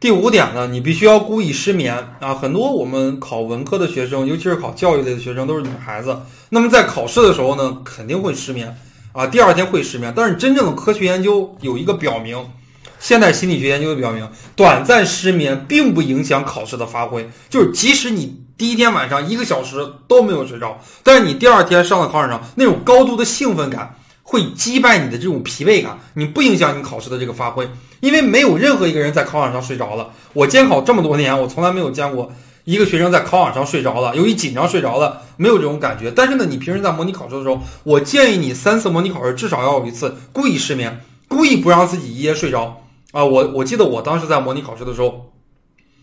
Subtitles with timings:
[0.00, 2.34] 第五点呢，你必须要故意失眠啊！
[2.34, 6.18] 很多我们考文科的学生，尤其是考教育类的学生，都是女孩子。
[6.48, 8.74] 那么在考试的时候呢，肯定会失眠
[9.12, 10.10] 啊，第二天会失眠。
[10.16, 12.42] 但是真正的科学研究有一个表明，
[12.98, 14.26] 现代心理学研究表明，
[14.56, 17.28] 短暂失眠并不影响考试的发挥。
[17.50, 23.94] 就是即使你第一天晚上一个小时都没有睡着，但是你第二天上了考场上，那种高度的兴奋感
[24.30, 27.68] 会击败你的这种疲惫感，你不影响你考试的这个发挥。
[27.98, 30.08] 因为没有任何一个人在考场上睡着了。
[30.34, 32.30] 我监考这么多年，我从来没有见过
[32.62, 36.12] 一个学生在考场上睡着了，由于紧张睡着了，没有这种感觉。
[36.12, 43.24] 但是呢，你平时在模拟考试的时候，我建议你三次模拟考试至少要有一次故意失眠，故意不让自己一夜睡着啊。
[43.24, 45.32] 我我记得我当时在模拟考试的时候，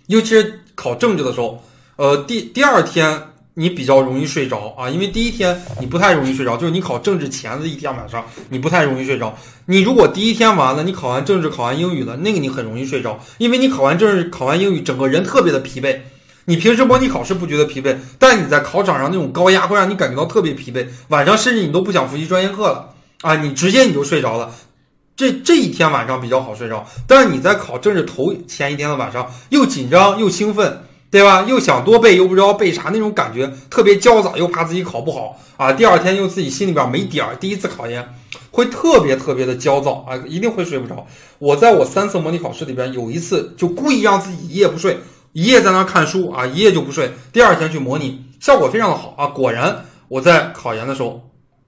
[0.07, 1.63] 尤其是考政治的时候，
[1.95, 3.21] 呃，第第二天。
[3.59, 9.35] 你比较容易睡着啊，因为第一天你不太容易睡着，就是你考政治前的一天晚上，你不太容易睡着。
[9.65, 15.97] 你如果第一天完了，你考完政治、考完英语了，那个你很容易睡着，因为你考完政治、考完英语，整个人特别的疲惫。
[16.45, 24.51] 你平时模拟考试不觉得疲惫，但你在考场上那种高压会让你感觉到特别疲惫，晚上甚至你都不想复习专业课了啊，你直接你就睡着了。
[25.15, 30.83] 这这一天晚上比较好睡着，但是你在考政治头前一天的晚上又紧张又兴奋。
[31.09, 31.43] 对吧？
[31.47, 35.71] 又想多背，又不知道背啥，那种感觉特别焦躁，又怕自己考不好啊。
[35.71, 38.07] 第二天又自己心里边没底儿，第一次考研
[38.51, 41.07] 会特别特别的焦躁啊，一定会睡不着。
[41.39, 44.99] 我在我三次模拟考试里边有一次就故意让自己一夜不睡，
[45.31, 47.11] 一夜在那看书啊，一夜就不睡。
[47.31, 49.27] 第二天去模拟，效果非常的好啊。
[49.27, 51.21] 果然我在考研的时候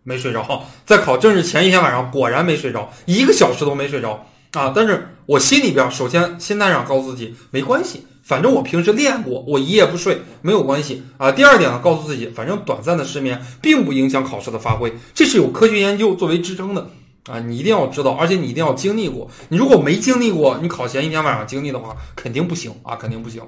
[0.04, 4.74] 没睡着，在考政治前一天晚上果然没睡着，一个小时都没睡着啊。
[4.76, 8.06] 但是我心里边首先心态上告诉自己没关系。
[8.22, 11.32] 反正我平时练过，我一夜不睡没有关系啊。
[11.32, 16.92] 第二点呢，告诉自己，反正短暂的失眠并不影响考试的发挥，这是有科学研究作为支撑的
[17.28, 17.40] 啊。
[17.40, 19.28] 你一定要知道，而且你一定要经历过。
[19.48, 23.42] 你如果没经历过，你考前一天晚上经历的话，肯定不行啊，肯定不行。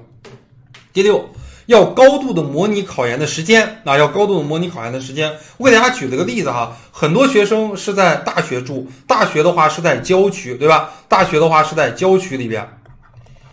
[0.92, 1.24] 第六，
[1.72, 5.32] 要高度的模拟考研的时间啊，要高度的模拟考研的时间。
[5.56, 10.90] 我给大家举了个例子哈，很多学生是在大学住，大学的话是在郊区，对吧？
[11.08, 12.68] 大学的话是在郊区里边。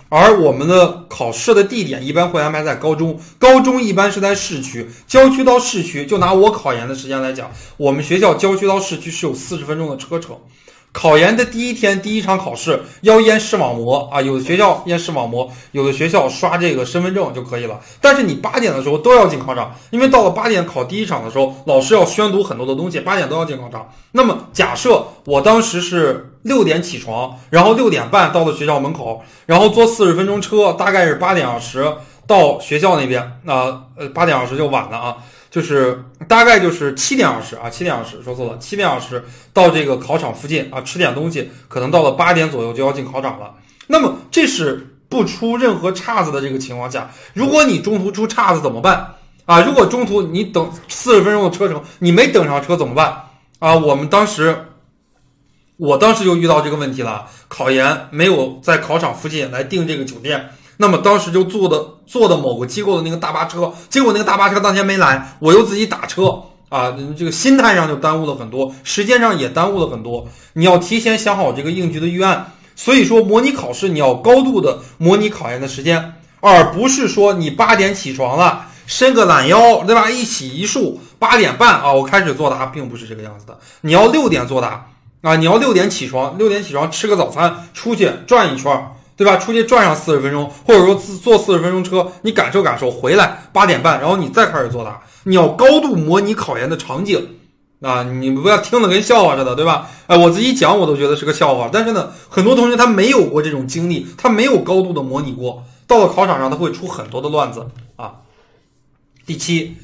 [0.10, 10.36] 而我们的考试的地点一般会安排在高中，高中一般是在市区，郊区到市区，就拿我考研的时间来讲，我们学校郊区到市区是有四十分钟的车程。
[10.92, 17.80] 考研的第一天第一场考试要验视网膜啊，有的学校验视网膜，有的学校刷这个身份证就可以了。
[18.02, 23.88] 但是你八点的时候都要进考场，因为到了八点考第一场的时候，老师要宣读很多的东西，八点都要进考场。
[24.12, 31.94] 那么假设我当时是六点起床，然后六点半到了学校门口，然后坐四十分钟车，大概是八点二十
[32.26, 35.18] 到学校那边，那呃八点二十就晚了啊。
[35.50, 43.56] 就是大概就是七点二十啊，七点二十说错了，七点二十到这个考场附近啊，吃点东西，可能到了八点左右就要进考场了。
[43.88, 49.16] 那么这是不出任何岔子的这个情况下，如果你中途出岔子怎么办
[49.46, 49.62] 啊？
[49.62, 53.24] 如果中途你等四十分钟的车程，你没等上车怎么办
[53.58, 53.76] 啊？
[53.76, 54.68] 我们当时，
[55.78, 60.52] 我当时就遇到这个问题了，考研没有在考场附近来订这个酒店。
[60.82, 70.26] 那么当时就坐的坐的某个机构的那个大巴车，结果那个大巴车当天没来，我又自己打车啊，这个心态上就耽误了很多，时间上也耽误了很多。
[70.54, 80.10] 你要提前想好这个应急的预案，所以说模拟考试你要高度的模拟考研的时间，而不是说你八点起床了，伸个懒腰，对吧？
[80.10, 83.60] 一起一竖，八点半啊，我开始作答，并不是这个样子的。
[83.82, 84.88] 你要六点作答
[85.24, 88.72] 啊，你要六点起床，六点起床吃个早餐，出去转一圈。
[89.20, 89.36] 对吧？
[89.36, 95.02] 出去转上四十分钟，或者说坐四十分钟车，你感受感受，回来八点半，然后你再开始作答。
[95.26, 97.28] 你要高度模拟考研的场景
[97.82, 98.02] 啊！
[98.04, 99.90] 你不要听的跟笑话似的，对吧？
[100.08, 108.14] 哎，我自己讲我都觉得是个笑话，但是呢，很多同学他没有过这种经历，他没有高度的模拟过，到了考场上他会出很多的乱子啊。
[109.26, 109.76] 第七。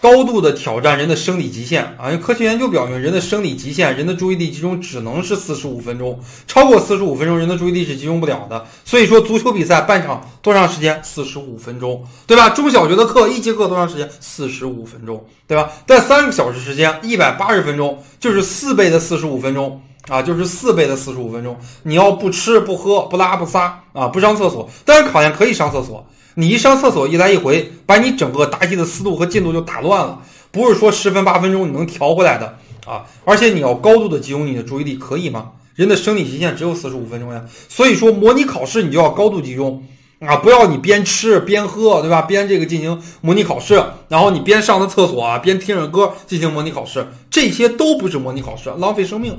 [0.00, 2.06] 高度的挑战人的生理极限啊！
[2.06, 8.64] 因为科学研究表明，人的生理极限，人的注意力集中只能是四十五分钟，超过四十五分钟，人的注意力是集中不了的。
[8.84, 11.00] 所以说，足球比赛半场多长时间？
[11.02, 12.50] 四十五分钟，对吧？
[12.50, 14.08] 中小学的课一节课多长时间？
[14.20, 15.70] 四十五分钟，对吧？
[15.86, 21.56] 在三个小时时间，一百八十分钟，就是四倍的四十五分钟啊，就是四倍的四十五分钟。
[21.82, 26.04] 你要不吃不喝不拉不撒啊，不上厕所，但是考研可以上厕所。
[26.34, 30.20] 你一上厕所一来一回，把你整个答题的思路和进度就打乱了，
[30.52, 32.56] 不是说十分八分钟你能调回来的
[32.86, 33.04] 啊！
[33.24, 35.50] 而且你要高度的集中你的注意力，可以吗？
[35.74, 39.84] 人的生理极限只有四十五分钟呀，所以说模拟考试你就要高度集中
[40.20, 40.36] 啊！
[40.36, 42.22] 不要你边吃边喝，对吧？
[42.22, 49.36] 边这个进行模拟考试，然后你边上的厕所啊，边听着歌进行模拟考试，这些都不是模拟考试，浪费生命！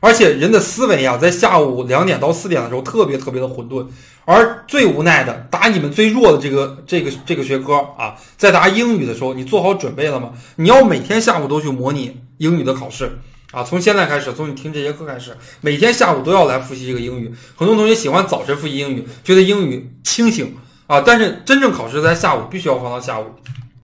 [0.00, 3.86] 而且人的思维啊，在下午两点到四点的时候特别特别的混沌。
[4.24, 10.32] 而最无奈的，答你们最弱的这个这个这个学科啊，在答英语的时候，你做好准备了吗？
[10.56, 13.18] 你要每天下午都去模拟英语的考试
[13.50, 13.64] 啊！
[13.64, 17.34] 从现在开始，从你听这节课开始，每天下午都要来复习这个英语。
[17.56, 20.54] 很多同学喜欢早晨复习英语，觉得英语清醒
[20.86, 23.26] 啊，但是真正考试在下午，必须要放到下午。